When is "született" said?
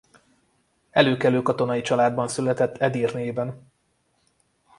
2.27-2.77